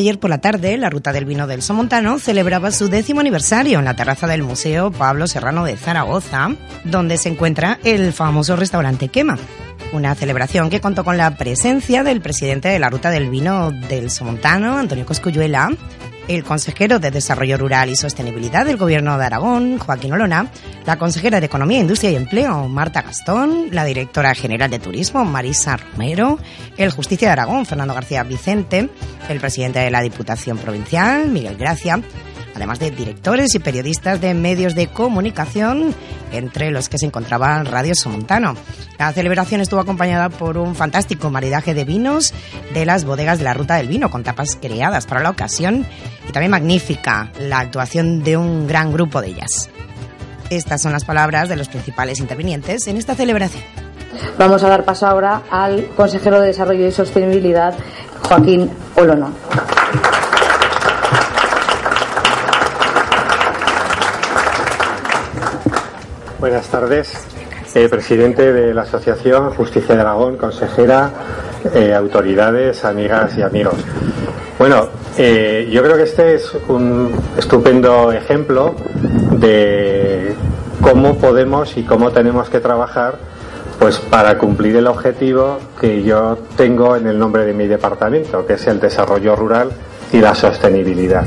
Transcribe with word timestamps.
Ayer 0.00 0.18
por 0.18 0.30
la 0.30 0.38
tarde, 0.38 0.78
la 0.78 0.88
Ruta 0.88 1.12
del 1.12 1.26
Vino 1.26 1.46
del 1.46 1.60
Somontano 1.60 2.18
celebraba 2.18 2.70
su 2.70 2.88
décimo 2.88 3.20
aniversario 3.20 3.78
en 3.78 3.84
la 3.84 3.96
terraza 3.96 4.26
del 4.26 4.42
Museo 4.42 4.90
Pablo 4.90 5.26
Serrano 5.26 5.62
de 5.62 5.76
Zaragoza, 5.76 6.56
donde 6.84 7.18
se 7.18 7.28
encuentra 7.28 7.78
el 7.84 8.14
famoso 8.14 8.56
restaurante 8.56 9.08
Quema. 9.08 9.36
Una 9.92 10.14
celebración 10.14 10.70
que 10.70 10.80
contó 10.80 11.04
con 11.04 11.18
la 11.18 11.36
presencia 11.36 12.02
del 12.02 12.22
presidente 12.22 12.68
de 12.68 12.78
la 12.78 12.88
Ruta 12.88 13.10
del 13.10 13.28
Vino 13.28 13.72
del 13.72 14.10
Somontano, 14.10 14.78
Antonio 14.78 15.04
Coscuyuela, 15.04 15.68
el 16.36 16.44
consejero 16.44 17.00
de 17.00 17.10
Desarrollo 17.10 17.56
Rural 17.56 17.90
y 17.90 17.96
Sostenibilidad 17.96 18.64
del 18.64 18.76
Gobierno 18.76 19.18
de 19.18 19.24
Aragón, 19.24 19.78
Joaquín 19.78 20.12
Olona, 20.12 20.46
la 20.86 20.96
consejera 20.96 21.40
de 21.40 21.46
Economía, 21.46 21.80
Industria 21.80 22.12
y 22.12 22.16
Empleo, 22.16 22.68
Marta 22.68 23.02
Gastón, 23.02 23.68
la 23.72 23.84
directora 23.84 24.34
general 24.34 24.70
de 24.70 24.78
Turismo, 24.78 25.24
Marisa 25.24 25.76
Romero, 25.76 26.38
el 26.76 26.92
Justicia 26.92 27.28
de 27.28 27.32
Aragón, 27.32 27.66
Fernando 27.66 27.94
García 27.94 28.22
Vicente, 28.22 28.88
el 29.28 29.40
presidente 29.40 29.80
de 29.80 29.90
la 29.90 30.02
Diputación 30.02 30.56
Provincial, 30.58 31.28
Miguel 31.28 31.56
Gracia, 31.56 32.00
además 32.60 32.78
de 32.78 32.90
directores 32.90 33.54
y 33.54 33.58
periodistas 33.58 34.20
de 34.20 34.34
medios 34.34 34.74
de 34.74 34.86
comunicación, 34.86 35.94
entre 36.30 36.70
los 36.70 36.90
que 36.90 36.98
se 36.98 37.06
encontraba 37.06 37.62
Radio 37.64 37.94
Somontano. 37.94 38.54
La 38.98 39.12
celebración 39.12 39.62
estuvo 39.62 39.80
acompañada 39.80 40.28
por 40.28 40.58
un 40.58 40.74
fantástico 40.74 41.30
maridaje 41.30 41.72
de 41.72 41.84
vinos 41.84 42.34
de 42.74 42.84
las 42.84 43.06
bodegas 43.06 43.38
de 43.38 43.44
la 43.44 43.54
Ruta 43.54 43.76
del 43.76 43.88
Vino, 43.88 44.10
con 44.10 44.24
tapas 44.24 44.58
creadas 44.60 45.06
para 45.06 45.22
la 45.22 45.30
ocasión, 45.30 45.86
y 46.28 46.32
también 46.32 46.50
magnífica 46.50 47.32
la 47.38 47.60
actuación 47.60 48.22
de 48.22 48.36
un 48.36 48.66
gran 48.66 48.92
grupo 48.92 49.22
de 49.22 49.28
ellas. 49.28 49.70
Estas 50.50 50.82
son 50.82 50.92
las 50.92 51.06
palabras 51.06 51.48
de 51.48 51.56
los 51.56 51.68
principales 51.68 52.18
intervinientes 52.18 52.86
en 52.88 52.98
esta 52.98 53.14
celebración. 53.14 53.62
Vamos 54.38 54.62
a 54.64 54.68
dar 54.68 54.84
paso 54.84 55.06
ahora 55.06 55.42
al 55.50 55.86
consejero 55.96 56.40
de 56.40 56.48
Desarrollo 56.48 56.86
y 56.86 56.92
Sostenibilidad, 56.92 57.74
Joaquín 58.22 58.70
Olono. 58.96 59.30
Buenas 66.40 66.68
tardes, 66.68 67.12
eh, 67.74 67.86
presidente 67.90 68.50
de 68.50 68.72
la 68.72 68.82
Asociación 68.82 69.50
Justicia 69.50 69.94
de 69.94 70.00
Aragón, 70.00 70.38
consejera, 70.38 71.10
eh, 71.74 71.92
autoridades, 71.92 72.82
amigas 72.86 73.36
y 73.36 73.42
amigos. 73.42 73.74
Bueno, 74.58 74.88
eh, 75.18 75.68
yo 75.70 75.82
creo 75.82 75.98
que 75.98 76.04
este 76.04 76.36
es 76.36 76.50
un 76.68 77.14
estupendo 77.36 78.10
ejemplo 78.10 78.74
de 79.32 80.34
cómo 80.80 81.18
podemos 81.18 81.76
y 81.76 81.82
cómo 81.82 82.10
tenemos 82.10 82.48
que 82.48 82.60
trabajar 82.60 83.18
pues 83.78 83.98
para 83.98 84.38
cumplir 84.38 84.76
el 84.76 84.86
objetivo 84.86 85.58
que 85.78 86.02
yo 86.02 86.38
tengo 86.56 86.96
en 86.96 87.06
el 87.06 87.18
nombre 87.18 87.44
de 87.44 87.52
mi 87.52 87.66
departamento, 87.66 88.46
que 88.46 88.54
es 88.54 88.66
el 88.66 88.80
desarrollo 88.80 89.36
rural 89.36 89.72
y 90.10 90.22
la 90.22 90.34
sostenibilidad. 90.34 91.26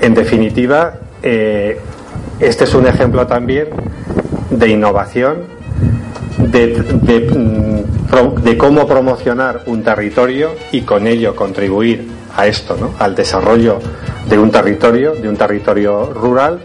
En 0.00 0.12
definitiva, 0.12 0.94
este 2.42 2.64
es 2.64 2.74
un 2.74 2.86
ejemplo 2.88 3.26
también 3.26 3.68
de 4.50 4.68
innovación, 4.68 5.44
mm, 6.38 6.44
de, 8.42 8.56
cómo 8.58 8.86
promocionar 8.86 9.62
un 9.66 9.82
territorio 9.84 10.50
y 10.72 10.82
con 10.82 11.06
ello 11.06 11.36
contribuir 11.36 12.08
a 12.36 12.48
esto, 12.48 12.76
¿no? 12.78 12.90
al 12.98 13.14
desarrollo 13.14 13.78
de 14.28 14.38
un 14.38 14.50
territorio, 14.50 15.14
de 15.14 15.28
un 15.28 15.36
territorio 15.36 16.12
rural 16.12 16.58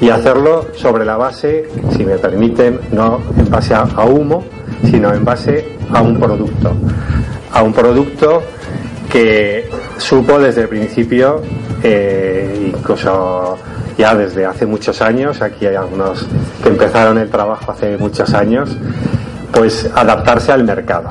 y 0.00 0.10
hacerlo 0.10 0.66
sobre 0.74 1.04
la 1.04 1.16
base, 1.16 1.68
si 1.96 2.04
me 2.04 2.18
permiten, 2.18 2.78
no 2.92 3.20
en 3.36 3.50
base 3.50 3.74
a, 3.74 4.04
humo, 4.04 4.44
sino 4.84 5.12
en 5.12 5.24
base 5.24 5.76
a 5.92 6.02
un 6.02 6.20
producto, 6.20 6.72
a 7.52 7.62
un 7.62 7.72
producto 7.72 8.42
que 9.10 9.68
supo 9.96 10.38
desde 10.38 10.62
el 10.62 10.68
principio, 10.68 11.42
eh, 11.82 12.72
incluso 12.76 13.58
ya 13.96 14.14
desde 14.14 14.44
hace 14.44 14.66
muchos 14.66 15.00
años, 15.00 15.40
aquí 15.40 15.66
hay 15.66 15.76
algunos 15.76 16.26
que 16.62 16.68
empezaron 16.68 17.18
el 17.18 17.30
trabajo 17.30 17.72
hace 17.72 17.96
muchos 17.96 18.34
años, 18.34 18.76
pues 19.52 19.90
adaptarse 19.94 20.52
al 20.52 20.64
mercado. 20.64 21.10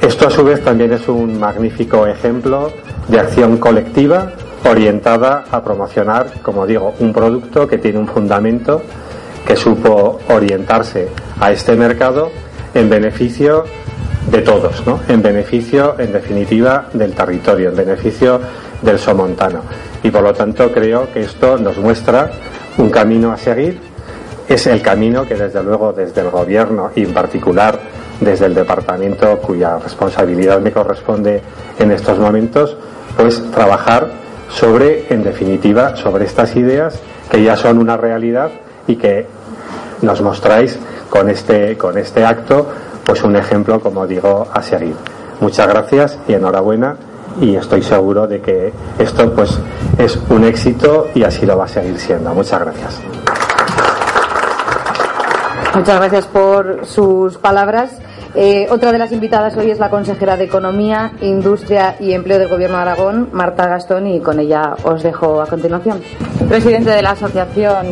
Esto 0.00 0.28
a 0.28 0.30
su 0.30 0.44
vez 0.44 0.62
también 0.62 0.92
es 0.92 1.08
un 1.08 1.38
magnífico 1.38 2.06
ejemplo 2.06 2.72
de 3.08 3.20
acción 3.20 3.56
colectiva 3.56 4.32
orientada 4.68 5.44
a 5.50 5.62
promocionar, 5.62 6.40
como 6.42 6.66
digo, 6.66 6.94
un 7.00 7.12
producto 7.12 7.66
que 7.66 7.78
tiene 7.78 7.98
un 7.98 8.06
fundamento 8.06 8.82
que 9.46 9.56
supo 9.56 10.20
orientarse 10.28 11.08
a 11.40 11.50
este 11.50 11.76
mercado 11.76 12.30
en 12.74 12.90
beneficio 12.90 13.64
de 14.30 14.42
todos, 14.42 14.86
¿no? 14.86 15.00
en 15.08 15.22
beneficio, 15.22 15.96
en 15.98 16.12
definitiva, 16.12 16.88
del 16.92 17.14
territorio, 17.14 17.70
en 17.70 17.76
beneficio 17.76 18.38
del 18.82 18.98
somontano 18.98 19.62
y 20.02 20.10
por 20.10 20.22
lo 20.22 20.32
tanto 20.32 20.70
creo 20.72 21.12
que 21.12 21.20
esto 21.20 21.58
nos 21.58 21.78
muestra 21.78 22.30
un 22.78 22.90
camino 22.90 23.32
a 23.32 23.36
seguir. 23.36 23.78
Es 24.48 24.66
el 24.66 24.82
camino 24.82 25.26
que 25.26 25.36
desde 25.36 25.62
luego 25.62 25.92
desde 25.92 26.22
el 26.22 26.30
gobierno 26.30 26.90
y 26.94 27.04
en 27.04 27.12
particular 27.12 27.78
desde 28.20 28.46
el 28.46 28.54
departamento 28.54 29.38
cuya 29.38 29.78
responsabilidad 29.78 30.60
me 30.60 30.72
corresponde 30.72 31.40
en 31.78 31.90
estos 31.90 32.18
momentos, 32.18 32.76
pues 33.16 33.42
trabajar 33.50 34.08
sobre, 34.50 35.12
en 35.12 35.22
definitiva, 35.22 35.96
sobre 35.96 36.24
estas 36.24 36.54
ideas 36.56 36.98
que 37.30 37.42
ya 37.42 37.56
son 37.56 37.78
una 37.78 37.96
realidad 37.96 38.50
y 38.86 38.96
que 38.96 39.26
nos 40.02 40.20
mostráis 40.20 40.78
con 41.08 41.30
este, 41.30 41.76
con 41.78 41.96
este 41.96 42.24
acto, 42.24 42.66
pues 43.04 43.22
un 43.22 43.36
ejemplo, 43.36 43.80
como 43.80 44.06
digo, 44.06 44.48
a 44.52 44.62
seguir. 44.62 44.94
Muchas 45.40 45.68
gracias 45.68 46.18
y 46.28 46.34
enhorabuena 46.34 46.96
y 47.40 47.56
estoy 47.56 47.82
seguro 47.82 48.26
de 48.26 48.40
que 48.40 48.72
esto 48.98 49.32
pues 49.32 49.58
es 49.98 50.18
un 50.28 50.44
éxito 50.44 51.08
y 51.14 51.22
así 51.24 51.46
lo 51.46 51.56
va 51.56 51.64
a 51.64 51.68
seguir 51.68 51.98
siendo. 51.98 52.34
Muchas 52.34 52.60
gracias. 52.60 53.00
Muchas 55.74 55.96
gracias 55.98 56.26
por 56.26 56.86
sus 56.86 57.38
palabras. 57.38 57.90
Eh, 58.34 58.68
otra 58.70 58.92
de 58.92 58.98
las 58.98 59.10
invitadas 59.10 59.56
hoy 59.56 59.70
es 59.70 59.78
la 59.78 59.90
consejera 59.90 60.36
de 60.36 60.44
Economía, 60.44 61.12
Industria 61.20 61.96
y 61.98 62.12
Empleo 62.12 62.38
del 62.38 62.48
Gobierno 62.48 62.76
de 62.76 62.82
Aragón, 62.82 63.28
Marta 63.32 63.66
Gastón, 63.66 64.06
y 64.06 64.20
con 64.20 64.38
ella 64.38 64.74
os 64.84 65.02
dejo 65.02 65.40
a 65.40 65.46
continuación. 65.46 66.00
Presidente 66.48 66.90
de 66.90 67.02
la 67.02 67.12
Asociación 67.12 67.86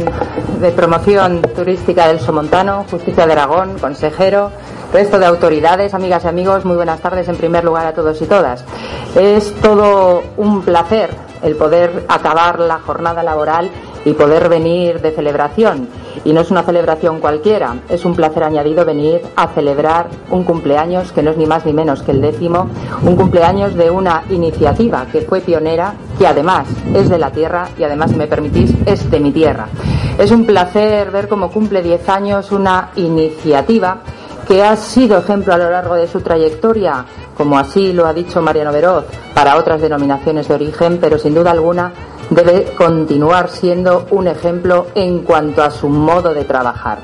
de 0.60 0.70
Promoción 0.70 1.42
Turística 1.42 2.06
del 2.06 2.20
Somontano, 2.20 2.84
Justicia 2.88 3.26
de 3.26 3.32
Aragón, 3.32 3.78
consejero, 3.80 4.50
resto 4.92 5.18
de 5.18 5.26
autoridades, 5.26 5.94
amigas 5.94 6.24
y 6.24 6.28
amigos, 6.28 6.64
muy 6.64 6.76
buenas 6.76 7.00
tardes 7.00 7.28
en 7.28 7.36
primer 7.36 7.64
lugar 7.64 7.86
a 7.86 7.92
todos 7.92 8.20
y 8.22 8.26
todas. 8.26 8.64
Es 9.14 9.54
todo 9.60 10.22
un 10.36 10.62
placer 10.62 11.10
el 11.42 11.56
poder 11.56 12.04
acabar 12.08 12.58
la 12.58 12.78
jornada 12.80 13.22
laboral 13.22 13.70
y 14.04 14.12
poder 14.14 14.48
venir 14.48 15.00
de 15.00 15.10
celebración. 15.10 15.88
Y 16.24 16.32
no 16.32 16.40
es 16.40 16.50
una 16.50 16.62
celebración 16.62 17.20
cualquiera, 17.20 17.76
es 17.88 18.04
un 18.04 18.16
placer 18.16 18.42
añadido 18.42 18.84
venir 18.84 19.22
a 19.36 19.48
celebrar 19.48 20.08
un 20.30 20.44
cumpleaños 20.44 21.12
que 21.12 21.22
no 21.22 21.30
es 21.30 21.36
ni 21.36 21.46
más 21.46 21.64
ni 21.64 21.72
menos 21.72 22.02
que 22.02 22.10
el 22.10 22.20
décimo, 22.20 22.68
un 23.02 23.14
cumpleaños 23.14 23.74
de 23.74 23.90
una 23.90 24.24
iniciativa 24.30 25.06
que 25.12 25.20
fue 25.20 25.40
pionera, 25.40 25.94
que 26.18 26.26
además 26.26 26.66
es 26.94 27.08
de 27.08 27.18
la 27.18 27.30
tierra 27.30 27.68
y 27.78 27.84
además, 27.84 28.10
si 28.10 28.16
me 28.16 28.26
permitís, 28.26 28.74
es 28.86 29.08
de 29.10 29.20
mi 29.20 29.32
tierra. 29.32 29.68
Es 30.18 30.30
un 30.32 30.44
placer 30.44 31.10
ver 31.10 31.28
cómo 31.28 31.50
cumple 31.50 31.82
diez 31.82 32.08
años 32.08 32.50
una 32.50 32.90
iniciativa 32.96 33.98
que 34.48 34.62
ha 34.62 34.74
sido 34.76 35.18
ejemplo 35.18 35.52
a 35.52 35.58
lo 35.58 35.70
largo 35.70 35.94
de 35.94 36.08
su 36.08 36.22
trayectoria, 36.22 37.04
como 37.36 37.58
así 37.58 37.92
lo 37.92 38.06
ha 38.06 38.14
dicho 38.14 38.40
Mariano 38.40 38.72
Veroz, 38.72 39.04
para 39.34 39.58
otras 39.58 39.78
denominaciones 39.78 40.48
de 40.48 40.54
origen, 40.54 40.96
pero 40.98 41.18
sin 41.18 41.34
duda 41.34 41.50
alguna 41.50 41.92
debe 42.30 42.72
continuar 42.76 43.50
siendo 43.50 44.06
un 44.10 44.26
ejemplo 44.26 44.86
en 44.94 45.20
cuanto 45.20 45.62
a 45.62 45.70
su 45.70 45.90
modo 45.90 46.32
de 46.32 46.44
trabajar. 46.44 47.00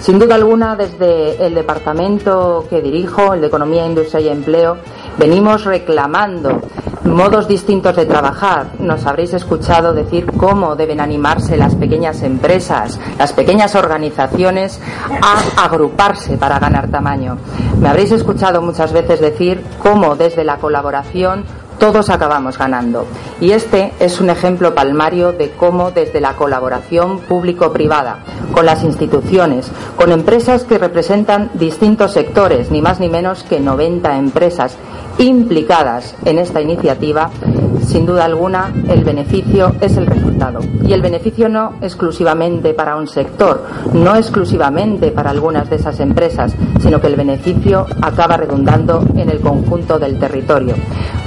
Sin 0.00 0.20
duda 0.20 0.36
alguna, 0.36 0.76
desde 0.76 1.44
el 1.44 1.54
departamento 1.54 2.64
que 2.70 2.80
dirijo, 2.80 3.34
el 3.34 3.40
de 3.40 3.48
Economía, 3.48 3.84
Industria 3.84 4.20
y 4.20 4.28
Empleo, 4.28 4.76
venimos 5.18 5.64
reclamando 5.64 6.60
modos 7.04 7.48
distintos 7.48 7.96
de 7.96 8.06
trabajar. 8.06 8.66
Nos 8.78 9.06
habréis 9.06 9.34
escuchado 9.34 9.92
decir 9.94 10.26
cómo 10.36 10.76
deben 10.76 11.00
animarse 11.00 11.56
las 11.56 11.74
pequeñas 11.74 12.22
empresas, 12.22 12.98
las 13.18 13.32
pequeñas 13.32 13.74
organizaciones 13.74 14.80
a 15.22 15.64
agruparse 15.64 16.36
para 16.36 16.58
ganar 16.58 16.88
tamaño. 16.88 17.36
Me 17.80 17.88
habréis 17.88 18.12
escuchado 18.12 18.62
muchas 18.62 18.92
veces 18.92 19.20
decir 19.20 19.62
cómo 19.82 20.16
desde 20.16 20.44
la 20.44 20.56
colaboración 20.56 21.44
todos 21.78 22.08
acabamos 22.08 22.56
ganando. 22.56 23.06
Y 23.40 23.50
este 23.50 23.92
es 23.98 24.20
un 24.20 24.30
ejemplo 24.30 24.74
palmario 24.74 25.32
de 25.32 25.50
cómo 25.50 25.90
desde 25.90 26.20
la 26.20 26.34
colaboración 26.34 27.18
público-privada, 27.18 28.18
con 28.52 28.64
las 28.64 28.84
instituciones, 28.84 29.70
con 29.96 30.12
empresas 30.12 30.64
que 30.64 30.78
representan 30.78 31.50
distintos 31.54 32.12
sectores, 32.12 32.70
ni 32.70 32.80
más 32.80 33.00
ni 33.00 33.08
menos 33.08 33.42
que 33.42 33.60
90 33.60 34.16
empresas, 34.16 34.76
implicadas 35.18 36.14
en 36.24 36.38
esta 36.38 36.60
iniciativa, 36.60 37.30
sin 37.86 38.06
duda 38.06 38.24
alguna 38.24 38.72
el 38.88 39.04
beneficio 39.04 39.74
es 39.80 39.96
el 39.96 40.06
resultado. 40.06 40.60
Y 40.86 40.92
el 40.92 41.02
beneficio 41.02 41.48
no 41.48 41.74
exclusivamente 41.80 42.74
para 42.74 42.96
un 42.96 43.06
sector, 43.06 43.64
no 43.92 44.16
exclusivamente 44.16 45.10
para 45.10 45.30
algunas 45.30 45.68
de 45.70 45.76
esas 45.76 46.00
empresas, 46.00 46.54
sino 46.80 47.00
que 47.00 47.06
el 47.06 47.16
beneficio 47.16 47.86
acaba 48.02 48.36
redundando 48.36 49.04
en 49.16 49.30
el 49.30 49.40
conjunto 49.40 49.98
del 49.98 50.18
territorio. 50.18 50.74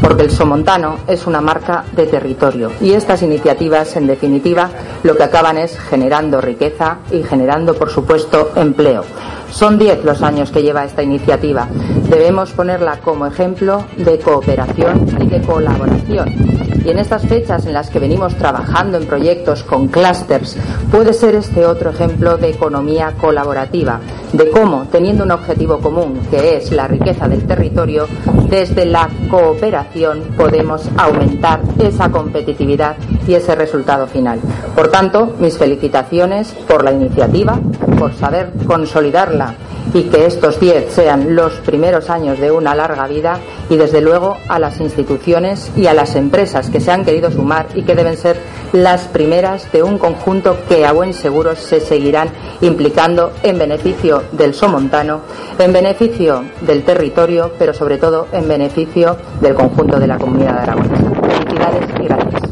Porque 0.02 0.24
el 0.24 0.32
somontano 0.32 0.98
es 1.08 1.26
una 1.26 1.42
marca 1.42 1.84
de 1.96 2.08
territorio. 2.08 2.72
Y 2.82 2.92
estas 2.92 3.22
iniciativas, 3.24 3.96
en 3.96 4.08
definitiva, 4.08 4.70
lo 5.04 5.16
que 5.16 5.24
acaban 5.24 5.58
es 5.58 5.78
generando 5.78 6.42
riqueza 6.42 6.98
y 7.12 7.24
generando, 7.24 7.74
por 7.74 7.90
supuesto, 7.90 8.52
empleo. 8.56 9.04
Son 9.52 9.78
diez 9.78 10.04
los 10.04 10.22
años 10.22 10.52
que 10.52 10.62
lleva 10.62 10.86
esta 10.86 11.04
iniciativa. 11.04 11.68
Debemos 12.10 12.52
ponerla 12.52 13.00
como 13.00 13.26
ejemplo 13.26 13.86
de 13.98 14.20
cooperación 14.20 15.08
y 15.20 15.28
de 15.28 15.42
colaboración. 15.42 16.58
Y 16.86 16.90
en 16.90 17.00
estas 17.00 17.24
fechas 17.24 17.66
en 17.66 17.74
las 17.74 17.90
que 17.90 18.00
venimos 18.00 18.36
trabajando 18.36 18.98
en 18.98 19.08
proyectos 19.08 19.64
con 19.64 19.88
clústeres, 19.88 20.56
puede 20.90 21.12
ser 21.14 21.36
este 21.36 21.66
otro 21.66 21.90
ejemplo 21.90 22.38
de 22.38 22.50
economía 22.50 23.14
colaborativa, 23.20 24.00
de 24.32 24.50
cómo, 24.50 24.88
teniendo 24.90 25.26
un 25.26 25.32
objetivo 25.32 25.80
común, 25.80 26.22
que 26.30 26.56
es 26.56 26.72
la 26.72 26.88
riqueza 26.88 27.28
del 27.28 27.46
territorio, 27.46 28.08
desde 28.50 28.86
la 28.86 29.10
cooperación 29.30 30.22
podemos 30.38 30.90
aumentar 30.98 31.60
esa 31.80 32.10
competitividad 32.10 32.96
y 33.28 33.34
ese 33.34 33.56
resultado 33.56 34.08
final. 34.08 34.40
Por 34.74 34.88
tanto, 34.88 35.36
mis 35.40 35.58
felicitaciones 35.58 36.54
por 36.68 36.86
la 36.86 36.94
iniciativa, 36.94 37.60
por 37.98 38.14
saber 38.14 38.52
consolidarla 38.66 39.56
y 39.94 40.04
que 40.04 40.26
estos 40.26 40.60
10 40.60 40.92
sean 40.92 41.36
los 41.36 41.54
primeros 41.54 42.10
años 42.10 42.40
de 42.40 42.52
una 42.52 42.76
larga 42.76 43.08
vida 43.08 43.40
y 43.70 43.78
desde 43.78 44.02
luego 44.02 44.38
a 44.48 44.60
las 44.60 44.80
instituciones 44.80 45.72
y 45.76 45.88
a 45.88 45.94
las 45.94 46.16
empresas 46.16 46.70
que 46.70 46.80
se 46.80 46.92
han 46.92 47.06
querido 47.06 47.32
sumar 47.32 47.68
y 47.74 47.84
que 47.84 47.96
deben 47.96 48.18
ser 48.18 48.40
las 48.74 49.06
primeras 49.06 49.72
de 49.72 49.84
un 49.84 49.98
conjunto 49.98 50.58
que 50.68 50.86
a 50.86 50.92
buen 50.92 51.14
seguro 51.14 51.56
se 51.56 51.80
seguirán 51.80 52.30
implicando 52.62 53.32
en 53.44 53.58
beneficio 53.58 54.24
del 54.32 54.54
somontano, 54.54 55.22
en 55.58 55.74
beneficio 55.74 56.44
del 56.62 56.84
territorio, 56.84 57.52
pero 57.58 57.74
sobre 57.74 57.98
todo 57.98 58.28
en 58.32 58.48
beneficio 58.48 59.18
del 59.42 59.54
conjunto 59.54 60.00
de 60.00 60.08
la 60.08 60.18
comunidad 60.18 60.54
de 60.54 60.60
Aragón. 60.60 60.90
Felicidades 60.90 61.90
y 62.00 62.04
gracias. 62.04 62.47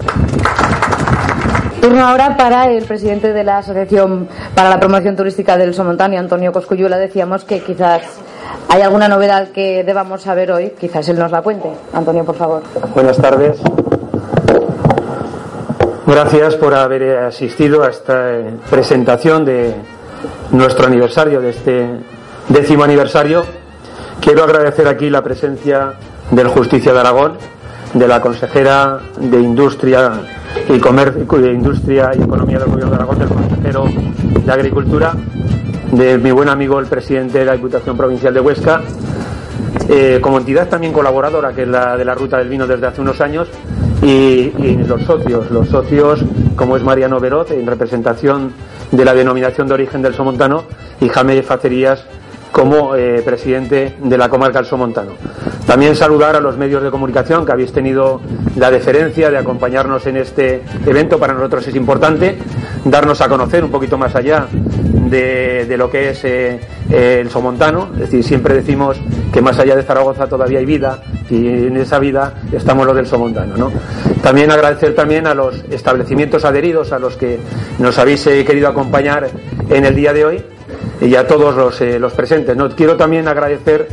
Turno 1.85 2.03
ahora 2.03 2.35
para 2.35 2.71
el 2.71 2.83
presidente 2.85 3.31
de 3.31 3.43
la 3.43 3.59
Asociación 3.59 4.27
para 4.55 4.71
la 4.71 4.79
Promoción 4.79 5.15
Turística 5.15 5.55
del 5.55 5.75
Somontano, 5.75 6.17
Antonio 6.17 6.51
Coscuyula. 6.51 6.97
Decíamos 6.97 7.43
que 7.43 7.59
quizás 7.59 8.01
hay 8.69 8.81
alguna 8.81 9.07
novedad 9.07 9.49
que 9.49 9.83
debamos 9.83 10.23
saber 10.23 10.51
hoy. 10.51 10.73
Quizás 10.79 11.07
él 11.09 11.19
nos 11.19 11.29
la 11.29 11.43
cuente. 11.43 11.69
Antonio, 11.93 12.25
por 12.25 12.37
favor. 12.37 12.63
Buenas 12.95 13.17
tardes. 13.17 13.61
Gracias 16.07 16.55
por 16.55 16.73
haber 16.73 17.19
asistido 17.19 17.83
a 17.83 17.89
esta 17.91 18.33
eh, 18.33 18.49
presentación 18.67 19.45
de 19.45 19.75
nuestro 20.49 20.87
aniversario, 20.87 21.39
de 21.39 21.49
este 21.51 21.87
décimo 22.49 22.83
aniversario. 22.83 23.43
Quiero 24.21 24.43
agradecer 24.43 24.87
aquí 24.87 25.11
la 25.11 25.21
presencia 25.21 25.93
del 26.31 26.47
Justicia 26.47 26.93
de 26.93 26.99
Aragón, 26.99 27.37
de 27.95 28.07
la 28.09 28.19
consejera 28.19 28.99
de 29.17 29.39
Industria 29.39 30.11
y 30.67 30.79
Comercio, 30.79 31.25
de 31.39 31.53
Industria 31.53 32.11
y 32.13 32.21
Economía 32.21 32.59
del 32.59 32.67
Gobierno 32.67 32.91
de 32.91 32.95
Aragón, 32.97 33.19
del 33.19 33.29
consejero 33.29 33.85
de 34.45 34.51
Agricultura, 34.51 35.13
de 35.93 36.17
mi 36.17 36.31
buen 36.31 36.49
amigo 36.49 36.77
el 36.79 36.87
presidente 36.87 37.39
de 37.39 37.45
la 37.45 37.53
Diputación 37.53 37.95
Provincial 37.95 38.33
de 38.33 38.41
Huesca, 38.41 38.81
eh, 39.87 40.19
como 40.21 40.39
entidad 40.39 40.67
también 40.67 40.91
colaboradora, 40.91 41.53
que 41.53 41.61
es 41.61 41.67
la 41.69 41.95
de 41.95 42.03
la 42.03 42.15
Ruta 42.15 42.37
del 42.37 42.49
Vino 42.49 42.67
desde 42.67 42.85
hace 42.85 42.99
unos 42.99 43.21
años, 43.21 43.47
y, 44.01 44.51
los 44.87 45.01
socios, 45.03 45.49
los 45.49 45.69
socios 45.69 46.23
como 46.57 46.75
es 46.75 46.83
Mariano 46.83 47.21
Veroz, 47.21 47.51
en 47.51 47.65
representación 47.65 48.51
de 48.91 49.05
la 49.05 49.13
denominación 49.13 49.69
de 49.69 49.73
origen 49.73 50.01
del 50.01 50.13
Somontano, 50.13 50.65
y 50.99 51.07
Jaime 51.07 51.41
Facerías 51.43 52.05
como 52.55 52.95
eh, 52.95 53.21
presidente 53.21 53.97
de 54.01 54.17
la 54.17 54.29
comarca 54.29 54.59
del 54.59 54.65
Somontano. 54.65 55.11
También 55.67 55.93
saludar 55.93 56.37
a 56.37 56.39
los 56.39 56.55
medios 56.55 56.81
de 56.81 56.89
comunicación 56.89 57.45
que 57.45 57.51
habéis 57.51 57.73
tenido 57.73 58.21
la 58.55 58.71
deferencia 58.71 59.29
de 59.29 59.37
acompañarnos 59.37 60.07
en 60.07 60.15
este 60.15 60.61
evento. 60.85 61.19
Para 61.19 61.33
nosotros 61.33 61.67
es 61.67 61.75
importante 61.75 62.37
darnos 62.85 63.19
a 63.19 63.27
conocer 63.27 63.61
un 63.61 63.71
poquito 63.71 63.97
más 63.97 64.15
allá 64.15 64.47
de, 64.53 65.75
lo 65.77 65.89
que 65.89 66.11
es 66.11 66.23
eh, 66.23 66.61
el 66.89 67.29
Somontano. 67.29 67.89
Es 67.95 67.99
decir, 67.99 68.23
siempre 68.23 68.53
decimos 68.53 69.01
que 69.33 69.41
más 69.41 69.59
allá 69.59 69.75
de 69.75 69.83
Zaragoza 69.83 70.25
todavía 70.29 70.59
hay 70.59 70.65
vida 70.65 71.03
y 71.29 71.47
en 71.67 71.75
esa 71.75 71.99
vida 71.99 72.35
estamos 72.53 72.85
los 72.85 72.95
del 72.95 73.05
Somontano. 73.05 73.57
¿no? 73.57 73.69
También 74.23 74.49
agradecer 74.49 74.95
también 74.95 75.27
a 75.27 75.33
los 75.33 75.61
establecimientos 75.69 76.45
adheridos 76.45 76.93
a 76.93 76.99
los 76.99 77.17
que 77.17 77.37
nos 77.79 77.99
habéis 77.99 78.25
eh, 78.27 78.45
querido 78.45 78.69
acompañar 78.69 79.27
en 79.69 79.83
el 79.83 79.93
día 79.93 80.13
de 80.13 80.23
hoy 80.23 80.54
y 81.01 81.15
a 81.15 81.27
todos 81.27 81.55
los, 81.55 81.79
eh, 81.81 81.99
los 81.99 82.13
presentes. 82.13 82.55
¿no? 82.55 82.69
Quiero 82.69 82.95
también 82.95 83.27
agradecer 83.27 83.87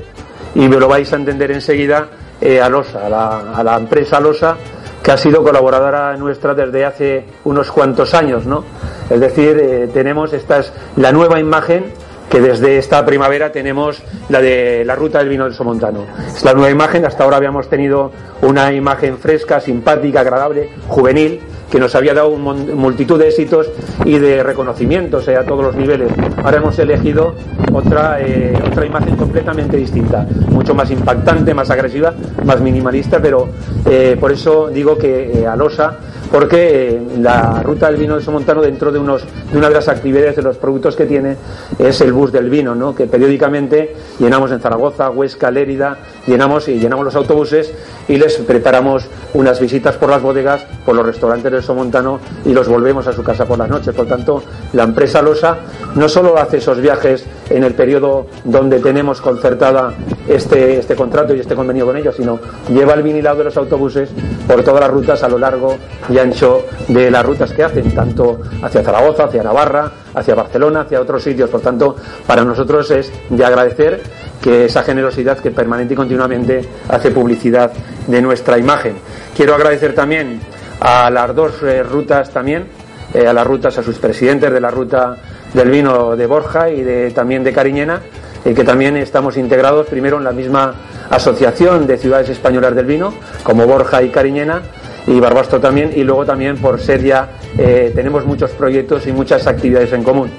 y 0.54 0.69
me 0.69 0.76
lo 0.76 0.88
vais 0.88 1.12
a 1.12 1.16
entender 1.16 1.50
enseguida, 1.50 2.08
eh, 2.40 2.60
a 2.60 2.69
LOSA, 2.69 3.06
a 3.06 3.62
la, 3.62 3.76
empresa 3.76 4.20
LOSA, 4.20 4.56
que 5.02 5.12
ha 5.12 5.16
sido 5.16 5.43
colaboradora 5.43 6.16
nuestra 6.16 6.54
desde 6.54 6.84
hace 6.84 7.25
unos 7.44 7.70
cuantos 7.70 8.14
años, 8.14 8.46
¿no? 8.46 8.64
Es 9.08 9.20
decir, 9.20 9.56
eh, 9.58 9.88
tenemos 9.93 10.32
esta 10.32 10.58
es 10.58 10.72
la 10.96 11.12
nueva 11.12 11.40
imagen 11.40 11.84
que 12.28 12.40
desde 12.40 12.78
esta 12.78 13.05
primavera 13.05 13.52
tenemos 13.52 14.02
la 14.28 14.40
de 14.40 14.84
la 14.84 14.94
ruta 14.94 15.19
del 15.19 15.28
vino 15.28 15.44
del 15.44 15.55
Somontano. 15.55 16.06
Es 16.34 16.43
la 16.44 16.55
nueva 16.55 16.70
imagen, 16.70 17.05
hasta 17.05 17.25
ahora 17.25 17.37
habíamos 17.37 17.69
tenido 17.69 18.10
una 18.40 18.72
imagen 18.72 19.19
fresca, 19.19 19.60
simpática, 19.60 20.20
agradable, 20.20 20.70
juvenil, 20.88 21.40
que 21.72 21.80
nos 21.80 21.94
había 21.94 22.12
dado 22.12 22.36
multitud 22.36 23.19
de 23.19 23.28
éxitos 23.28 23.70
y 24.04 24.19
de 24.19 24.42
reconocimientos 24.42 25.26
eh, 25.26 25.36
a 25.36 25.44
todos 25.44 25.64
los 25.64 25.74
niveles. 25.74 26.12
Ahora 26.44 26.58
hemos 26.58 26.78
elegido 26.78 27.34
otra, 27.72 28.20
eh, 28.20 28.52
otra 28.70 28.84
imagen 28.84 29.16
completamente 29.16 29.78
distinta, 29.78 30.26
mucho 30.50 30.74
más 30.74 30.90
impactante, 30.90 31.54
más 31.54 31.70
agresiva, 31.70 32.12
más 32.44 32.60
minimalista, 32.60 33.20
pero 33.22 33.48
eh, 33.86 34.19
por 34.20 34.32
eso 34.32 34.69
digo 34.69 34.98
que 34.98 35.46
Alosa 35.50 35.96
porque 36.32 36.99
la 37.19 37.62
ruta 37.62 37.88
del 37.88 37.96
vino 37.96 38.17
de 38.17 38.23
Somontano 38.23 38.62
dentro 38.62 38.90
de, 38.90 38.99
unos, 38.99 39.23
de 39.52 39.58
una 39.58 39.69
de 39.69 39.75
las 39.75 39.88
actividades 39.88 40.34
de 40.34 40.43
los 40.43 40.56
productos 40.56 40.96
que 40.96 41.05
tiene 41.05 41.37
es 41.79 42.00
el 42.00 42.12
bus 42.14 42.32
del 42.32 42.49
vino, 42.49 42.75
¿no? 42.75 42.94
que 42.94 43.06
periódicamente 43.06 43.94
llenamos 44.19 44.50
en 44.50 44.61
Zaragoza, 44.61 45.11
Huesca, 45.11 45.50
Lérida, 45.50 45.99
llenamos 46.26 46.69
y 46.69 46.79
llenamos 46.79 47.05
los 47.05 47.14
autobuses 47.14 47.75
y 48.08 48.17
les 48.17 48.37
preparamos 48.38 49.06
unas 49.34 49.61
visitas 49.61 49.96
por 49.96 50.08
las 50.08 50.23
bodegas, 50.23 50.64
por 50.87 50.96
los 50.96 51.05
restaurantes 51.05 51.52
del 51.52 51.62
Somontano 51.62 52.19
y 52.46 52.55
los 52.55 52.67
volvemos 52.67 53.06
a 53.06 53.12
su 53.12 53.22
casa 53.22 53.44
por 53.44 53.58
las 53.58 53.69
noches. 53.69 53.94
Por 53.94 54.06
tanto, 54.06 54.43
la 54.72 54.84
empresa 54.84 55.20
Losa 55.20 55.58
no 55.94 56.08
solo 56.08 56.39
hace 56.39 56.56
esos 56.56 56.81
viajes 56.81 57.27
en 57.51 57.65
el 57.65 57.74
periodo 57.74 58.27
donde 58.44 58.81
tenemos 58.81 59.20
concertada 59.20 59.93
este, 60.27 60.79
este 60.79 60.96
contrato 60.96 61.34
y 61.34 61.41
este 61.41 61.55
convenio 61.55 61.84
con 61.84 61.96
ellos, 61.96 62.17
sino 62.17 62.39
lleva 62.70 62.94
el 62.94 63.03
vinilado 63.03 63.39
de 63.39 63.44
los 63.44 63.56
autobuses 63.58 64.08
por 64.46 64.62
todas 64.62 64.81
las 64.81 64.91
rutas 64.91 65.22
a 65.22 65.29
lo 65.29 65.39
largo 65.39 65.77
y 66.08 66.19
ancho 66.22 66.64
de 66.88 67.10
las 67.10 67.24
rutas 67.24 67.52
que 67.52 67.62
hacen, 67.62 67.94
tanto 67.94 68.41
hacia 68.62 68.82
Zaragoza, 68.82 69.24
hacia 69.24 69.43
Navarra, 69.43 69.93
hacia 70.14 70.34
Barcelona, 70.34 70.82
hacia 70.82 71.00
otros 71.00 71.22
sitios. 71.22 71.50
Por 71.50 71.60
tanto, 71.60 71.96
para 72.26 72.44
nosotros 72.44 72.91
es 72.91 73.12
de 73.29 73.44
agradecer 73.44 74.02
que 74.41 74.64
esa 74.67 74.82
generosidad 74.82 75.38
que 75.38 75.50
permanente 75.50 75.94
y 75.94 75.96
continuamente 75.96 76.69
hace 76.88 77.10
publicidad 77.10 77.72
de 78.06 78.22
nuestra 78.22 78.58
imagen. 78.58 78.94
Quiero 79.36 79.55
agradecer 79.55 79.94
también 79.94 80.41
a 80.81 81.10
las 81.10 81.34
dos 81.34 81.62
eh, 81.62 81.82
rutas 81.82 82.31
también, 82.31 82.67
eh, 83.14 83.26
a 83.26 83.32
las 83.32 83.46
rutas, 83.46 83.79
a 83.79 83.82
sus 83.82 83.98
presidentes 83.98 84.52
de 84.52 84.60
la 84.60 84.70
ruta 84.70 85.17
del 85.55 85.70
vino 85.70 86.17
de 86.17 86.26
Borja 86.26 86.70
y 86.70 86.82
de, 86.82 87.10
también 87.10 87.44
de 87.44 87.52
Cariñena, 87.52 88.00
eh, 88.44 88.55
que 88.55 88.64
también 88.64 88.96
estamos 88.96 89.36
integrados 89.36 89.86
primero 89.86 90.19
en 90.19 90.24
la 90.24 90.32
misma 90.32 90.74
asociación 91.10 91.86
de 91.86 91.98
ciudades 91.98 92.31
españolas 92.31 92.74
del 92.74 92.86
vino, 92.86 93.14
como 93.44 93.67
Borja 93.67 94.02
y 94.02 94.08
Cariñena, 94.08 94.62
y 95.06 95.18
Barbastro 95.20 95.60
también, 95.60 95.92
y 95.94 96.04
luego 96.04 96.24
también 96.24 96.56
por 96.56 96.80
ser 96.80 97.02
ya 97.02 97.30
eh, 97.58 97.92
tenemos 97.94 98.24
muchos 98.24 98.50
proyectos 98.52 99.06
y 99.06 99.12
muchas 99.12 99.46
actividades 99.46 99.92
en 99.92 100.02
común. 100.02 100.30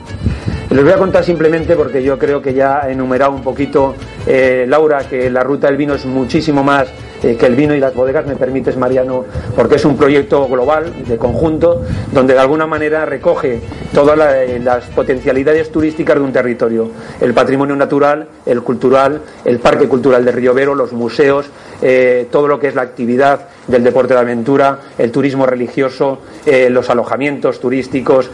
Les 0.69 0.83
voy 0.83 0.93
a 0.93 0.97
contar 0.97 1.23
simplemente 1.23 1.75
porque 1.75 2.01
yo 2.01 2.17
creo 2.17 2.41
que 2.41 2.53
ya 2.53 2.83
ha 2.83 2.89
enumerado 2.89 3.31
un 3.31 3.43
poquito 3.43 3.95
eh, 4.25 4.65
Laura 4.67 5.07
que 5.07 5.29
la 5.29 5.43
ruta 5.43 5.67
del 5.67 5.77
vino 5.77 5.93
es 5.93 6.05
muchísimo 6.05 6.63
más 6.63 6.87
eh, 7.23 7.37
que 7.37 7.45
el 7.45 7.55
vino 7.55 7.73
y 7.73 7.79
las 7.79 7.95
bodegas, 7.95 8.25
me 8.25 8.35
permites, 8.35 8.75
Mariano, 8.75 9.23
porque 9.55 9.75
es 9.75 9.85
un 9.85 9.95
proyecto 9.95 10.45
global, 10.49 10.91
de 11.07 11.17
conjunto, 11.17 11.81
donde 12.11 12.33
de 12.33 12.39
alguna 12.39 12.67
manera 12.67 13.05
recoge 13.05 13.61
todas 13.93 14.19
eh, 14.35 14.59
las 14.61 14.83
potencialidades 14.87 15.71
turísticas 15.71 16.17
de 16.17 16.21
un 16.21 16.33
territorio. 16.33 16.91
El 17.21 17.33
patrimonio 17.33 17.77
natural, 17.77 18.27
el 18.45 18.61
cultural, 18.61 19.21
el 19.45 19.59
Parque 19.59 19.87
Cultural 19.87 20.25
de 20.25 20.33
Río 20.33 20.53
Vero, 20.53 20.75
los 20.75 20.91
museos, 20.91 21.45
eh, 21.81 22.27
todo 22.29 22.47
lo 22.47 22.59
que 22.59 22.67
es 22.67 22.75
la 22.75 22.81
actividad 22.81 23.47
del 23.67 23.85
deporte 23.85 24.13
de 24.13 24.19
aventura, 24.19 24.79
el 24.97 25.09
turismo 25.09 25.45
religioso, 25.45 26.19
los 26.45 26.89
alojamientos 26.89 27.61
turísticos, 27.61 28.29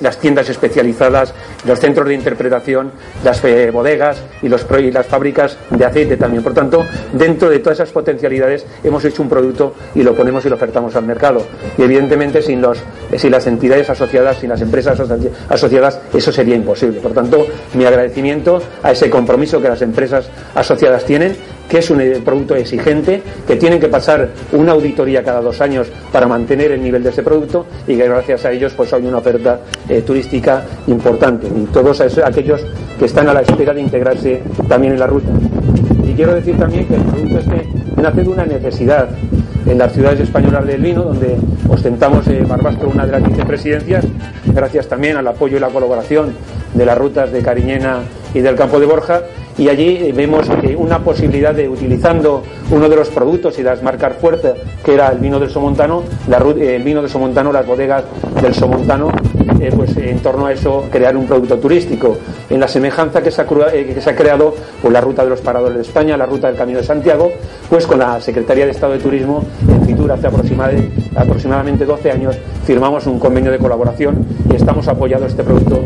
las 0.00 0.18
tiendas 0.18 0.48
especializadas, 0.48 1.32
los 1.64 1.78
centros 1.78 2.08
de 2.08 2.14
interpretación, 2.14 2.90
las 3.22 3.40
bodegas 3.72 4.20
y, 4.42 4.48
los, 4.48 4.66
y 4.80 4.90
las 4.90 5.06
fábricas 5.06 5.56
de 5.70 5.84
aceite 5.84 6.16
también. 6.16 6.42
Por 6.42 6.54
tanto, 6.54 6.84
dentro 7.12 7.48
de 7.50 7.60
todas 7.60 7.78
esas 7.78 7.91
potencialidades 7.92 8.66
hemos 8.82 9.04
hecho 9.04 9.22
un 9.22 9.28
producto 9.28 9.74
y 9.94 10.02
lo 10.02 10.14
ponemos 10.14 10.44
y 10.44 10.48
lo 10.48 10.56
ofertamos 10.56 10.96
al 10.96 11.04
mercado. 11.04 11.42
Y 11.78 11.82
evidentemente 11.82 12.42
sin, 12.42 12.60
los, 12.60 12.78
sin 13.16 13.30
las 13.30 13.46
entidades 13.46 13.88
asociadas, 13.90 14.38
sin 14.38 14.48
las 14.48 14.60
empresas 14.60 15.00
asociadas, 15.48 16.00
eso 16.12 16.32
sería 16.32 16.56
imposible. 16.56 17.00
Por 17.00 17.12
tanto, 17.12 17.46
mi 17.74 17.84
agradecimiento 17.84 18.60
a 18.82 18.92
ese 18.92 19.08
compromiso 19.08 19.60
que 19.60 19.68
las 19.68 19.82
empresas 19.82 20.28
asociadas 20.54 21.04
tienen 21.04 21.36
que 21.72 21.78
es 21.78 21.90
un 21.90 22.02
eh, 22.02 22.20
producto 22.22 22.54
exigente, 22.54 23.22
que 23.46 23.56
tienen 23.56 23.80
que 23.80 23.88
pasar 23.88 24.28
una 24.52 24.72
auditoría 24.72 25.24
cada 25.24 25.40
dos 25.40 25.58
años 25.62 25.86
para 26.12 26.26
mantener 26.26 26.72
el 26.72 26.82
nivel 26.82 27.02
de 27.02 27.08
ese 27.08 27.22
producto 27.22 27.64
y 27.86 27.96
que 27.96 28.06
gracias 28.06 28.44
a 28.44 28.52
ellos 28.52 28.74
pues 28.76 28.92
hay 28.92 29.06
una 29.06 29.16
oferta 29.16 29.60
eh, 29.88 30.02
turística 30.02 30.64
importante 30.86 31.46
y 31.46 31.64
todos 31.72 32.00
aquellos 32.00 32.60
que 32.98 33.06
están 33.06 33.26
a 33.30 33.32
la 33.32 33.40
espera 33.40 33.72
de 33.72 33.80
integrarse 33.80 34.42
también 34.68 34.92
en 34.92 35.00
la 35.00 35.06
ruta. 35.06 35.28
Y 36.04 36.12
quiero 36.12 36.34
decir 36.34 36.58
también 36.58 36.86
que 36.86 36.96
el 36.96 37.02
producto 37.02 37.38
este 37.38 37.81
nace 37.96 38.22
de 38.22 38.28
una 38.28 38.44
necesidad 38.44 39.08
en 39.66 39.78
las 39.78 39.92
ciudades 39.92 40.20
españolas 40.20 40.66
del 40.66 40.82
vino, 40.82 41.02
donde 41.02 41.36
ostentamos 41.68 42.26
eh, 42.28 42.44
Barbastro 42.46 42.88
una 42.88 43.06
de 43.06 43.12
las 43.12 43.22
vicepresidencias, 43.22 44.04
gracias 44.46 44.88
también 44.88 45.16
al 45.16 45.26
apoyo 45.26 45.56
y 45.56 45.60
la 45.60 45.68
colaboración 45.68 46.32
de 46.74 46.86
las 46.86 46.98
rutas 46.98 47.30
de 47.32 47.42
Cariñena 47.42 48.00
y 48.34 48.40
del 48.40 48.56
Campo 48.56 48.80
de 48.80 48.86
Borja, 48.86 49.22
y 49.58 49.68
allí 49.68 49.98
eh, 50.00 50.12
vemos 50.14 50.46
una 50.76 50.98
posibilidad 51.00 51.54
de 51.54 51.68
utilizando 51.68 52.42
uno 52.70 52.88
de 52.88 52.96
los 52.96 53.08
productos 53.08 53.58
y 53.58 53.62
las 53.62 53.82
marcas 53.82 54.16
fuertes 54.16 54.54
que 54.84 54.94
era 54.94 55.08
el 55.08 55.18
vino 55.18 55.38
del 55.38 55.50
Somontano, 55.50 56.02
eh, 56.56 56.76
el 56.76 56.82
vino 56.82 57.02
del 57.02 57.10
Somontano, 57.10 57.52
las 57.52 57.66
bodegas 57.66 58.04
del 58.40 58.54
Somontano, 58.54 59.12
eh, 59.60 59.70
pues 59.74 59.96
en 59.96 60.18
torno 60.20 60.46
a 60.46 60.52
eso 60.52 60.86
crear 60.90 61.16
un 61.16 61.26
producto 61.26 61.58
turístico. 61.58 62.16
En 62.48 62.60
la 62.60 62.68
semejanza 62.68 63.22
que 63.22 63.30
se 63.30 63.42
ha, 63.42 63.46
que 63.46 64.00
se 64.00 64.10
ha 64.10 64.16
creado 64.16 64.54
pues, 64.80 64.92
la 64.92 65.00
ruta 65.00 65.22
de 65.24 65.30
los 65.30 65.40
paradores 65.40 65.76
de 65.76 65.82
España, 65.82 66.16
la 66.16 66.26
ruta 66.26 66.48
del 66.48 66.56
Camino 66.56 66.78
de 66.78 66.84
Santiago, 66.84 67.30
pues 67.68 67.86
con 67.86 67.98
la 67.98 68.20
Secretaría 68.20 68.64
de 68.64 68.70
Estado 68.70 68.94
de 68.94 68.98
Turismo 69.00 69.44
en 69.68 69.84
Fitur 69.84 70.12
hace 70.12 70.26
aproximadamente 70.26 71.84
12 71.84 72.10
años 72.10 72.36
firmamos 72.64 73.06
un 73.06 73.18
convenio 73.18 73.50
de 73.50 73.58
colaboración 73.58 74.26
y 74.50 74.56
estamos 74.56 74.88
apoyando 74.88 75.26
este 75.26 75.42
producto 75.42 75.80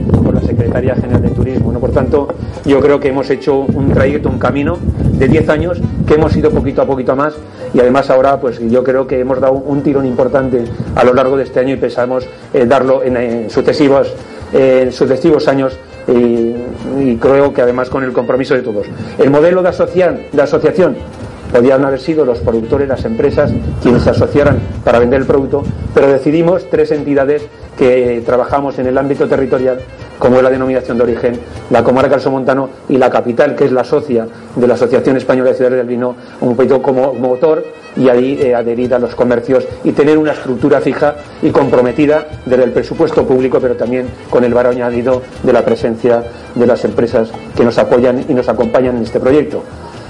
Secretaría 0.47 0.95
General 0.95 1.23
de 1.23 1.31
Turismo. 1.31 1.73
¿no? 1.73 1.81
Por 1.81 1.91
tanto, 1.91 2.29
yo 2.65 2.81
creo 2.81 3.01
que 3.01 3.09
hemos 3.09 3.29
hecho 3.31 3.61
un 3.61 3.93
trayecto, 3.93 4.29
un 4.29 4.39
camino 4.39 4.79
de 5.13 5.29
10 5.29 5.49
años 5.49 5.81
que 6.07 6.15
hemos 6.15 6.37
ido 6.37 6.51
poquito 6.51 6.83
a 6.83 6.87
poquito 6.87 7.17
más 7.17 7.35
y 7.75 7.81
además 7.81 8.09
ahora 8.11 8.41
pues 8.41 8.61
yo 8.61 8.83
creo 8.85 9.07
que 9.07 9.21
hemos 9.21 9.41
dado 9.41 9.55
un 9.55 9.83
tirón 9.83 10.07
importante 10.07 10.65
a 10.95 11.05
lo 11.05 11.13
largo 11.15 11.37
de 11.37 11.45
este 11.45 11.61
año 11.61 11.75
y 11.75 11.77
pensamos 11.77 12.27
eh, 12.55 12.65
darlo 12.67 13.03
en, 13.03 13.51
sucesivos, 13.51 14.13
sucesivos 14.91 15.49
años 15.49 15.77
y, 16.09 17.17
creo 17.17 17.53
que 17.53 17.63
además 17.63 17.91
con 17.91 18.05
el 18.05 18.13
compromiso 18.13 18.55
de 18.55 18.63
todos. 18.63 18.87
El 19.19 19.31
modelo 19.31 19.63
de, 19.63 19.71
de 20.33 20.43
asociación 20.43 20.97
podían 21.53 21.85
haber 21.85 22.01
sido 22.01 22.25
los 22.25 22.39
productores, 22.41 22.89
las 22.89 23.05
empresas, 23.05 23.53
quienes 23.83 24.03
se 24.03 24.11
asociaran 24.11 24.59
para 24.85 24.99
vender 24.99 25.21
el 25.21 25.27
producto, 25.27 25.63
pero 25.95 26.09
decidimos 26.09 26.69
tres 26.71 26.91
entidades 26.93 27.43
que 27.79 28.23
trabajamos 28.25 28.79
en 28.79 28.87
el 28.87 28.99
ámbito 28.99 29.27
territorial, 29.27 29.79
como 30.19 30.37
es 30.37 30.43
la 30.43 30.51
denominación 30.51 30.97
de 30.97 31.05
origen, 31.05 31.41
la 31.71 31.83
comarca 31.83 32.13
del 32.13 32.21
Somontano 32.21 32.71
y 32.89 32.97
la 32.97 33.11
capital, 33.11 33.55
que 33.55 33.65
es 33.65 33.73
la 33.73 33.85
socia 33.85 34.27
de 34.55 34.67
la 34.67 34.75
Asociación 34.75 35.17
Española 35.17 35.51
de 35.51 35.57
Ciudades 35.57 35.79
del 35.79 35.87
Vino, 35.87 36.15
un 36.41 36.57
poquito 36.57 36.81
como 36.81 37.15
motor 37.15 37.65
y 37.97 38.09
ahí 38.09 38.39
eh, 38.41 38.55
a 38.55 38.99
los 38.99 39.15
comercios 39.15 39.65
y 39.85 39.93
tener 39.93 40.19
una 40.19 40.33
estructura 40.33 40.81
fija 40.81 41.17
y 41.43 41.51
comprometida 41.51 42.27
desde 42.45 42.65
el 42.65 42.73
presupuesto 42.73 43.27
público, 43.27 43.59
pero 43.61 43.75
también 43.75 44.07
con 44.29 44.45
el 44.45 44.53
valor 44.53 44.73
añadido 44.73 45.23
de 45.43 45.53
la 45.53 45.65
presencia 45.65 46.23
de 46.55 46.67
las 46.67 46.85
empresas 46.85 47.31
que 47.57 47.65
nos 47.65 47.79
apoyan 47.79 48.25
y 48.29 48.35
nos 48.35 48.49
acompañan 48.49 48.97
en 48.97 49.03
este 49.03 49.19
proyecto. 49.19 49.63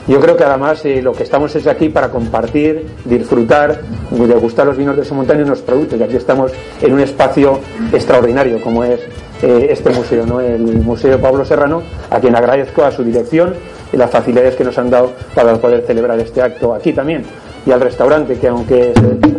Yo 0.09 0.21
creo 0.21 0.37
que 0.37 0.45
además 0.45 0.85
eh, 0.85 1.03
lo 1.03 1.13
que 1.13 1.25
estamos 1.25 1.55
es 1.57 1.67
aquí 1.67 1.89
para 1.89 2.11
compartir, 2.11 2.87
disfrutar, 3.05 3.81
degustar 4.11 4.67
los 4.67 4.77
vinos 4.77 4.97
de 4.97 5.05
su 5.05 5.15
montaña 5.15 5.43
y 5.43 5.47
los 5.47 5.63
productos. 5.63 5.99
Y 5.99 6.03
aquí 6.03 6.17
estamos 6.17 6.53
en 6.81 6.93
un 6.93 7.01
espacio 7.01 7.59
extraordinario 7.93 8.61
como 8.61 8.85
es 8.85 9.01
eh, 9.43 9.67
este 9.71 9.91
museo, 9.91 10.25
¿no? 10.25 10.41
el 10.41 10.61
Museo 10.61 11.21
Pablo 11.21 11.45
Serrano, 11.45 11.83
a 12.09 12.21
quien 12.21 12.37
agradezco 12.37 12.85
a 12.85 12.93
su 12.93 13.03
dirección 13.03 13.55
y 13.93 13.97
las 13.97 14.11
facilidades 14.11 14.55
que 14.55 14.65
nos 14.65 14.79
han 14.79 14.91
dado 14.91 15.13
para 15.35 15.57
poder 15.57 15.83
celebrar 15.87 16.19
este 16.21 16.41
acto 16.41 16.73
aquí 16.73 16.93
también 16.93 17.25
y 17.67 17.73
al 17.73 17.81
restaurante, 17.81 18.39
que 18.39 18.49
aunque, 18.49 18.93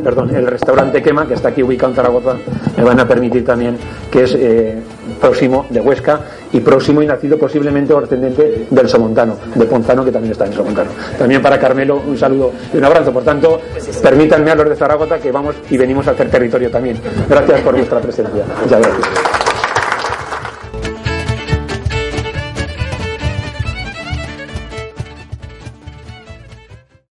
perdón, 0.04 0.36
el 0.36 0.46
restaurante 0.46 1.02
Quema, 1.02 1.26
que 1.28 1.34
está 1.34 1.50
aquí 1.50 1.64
ubicado 1.64 1.92
en 1.92 1.96
Zaragoza, 1.96 2.36
me 2.76 2.84
van 2.84 3.00
a 3.00 3.08
permitir 3.08 3.46
también 3.46 3.78
que 4.12 4.24
es 4.24 4.36
eh, 4.36 4.78
próximo 5.22 5.66
de 5.70 5.80
Huesca 5.80 6.20
y 6.52 6.60
próximo 6.60 7.02
y 7.02 7.08
nacido 7.08 7.38
posiblemente 7.38 7.94
o 7.94 8.00
ascendente 8.00 8.68
del 8.70 8.90
Somontano, 8.90 9.38
de 9.56 9.66
Ponzano, 9.66 10.04
que 10.04 10.12
también 10.12 10.34
está 10.34 10.46
en 10.46 10.54
Somontano. 10.54 10.90
También 11.18 11.42
para 11.42 11.58
Carmelo 11.58 12.02
un 12.06 12.18
saludo 12.18 12.52
y 12.74 12.78
un 12.78 12.86
abrazo. 12.86 13.14
Por 13.14 13.24
tanto, 13.24 13.62
permítanme 14.02 14.52
a 14.52 14.56
los 14.56 14.70
de 14.70 14.76
Zaragoza 14.76 15.18
que 15.20 15.32
vamos 15.32 15.56
y 15.70 15.78
venimos 15.78 16.08
a 16.08 16.12
hacer 16.12 16.30
territorio 16.30 16.70
también. 16.70 17.00
Gracias 17.30 17.62
por 17.62 17.76
vuestra 17.76 18.00
presencia. 18.00 18.44
Muchas 18.62 18.82
gracias. 18.82 19.37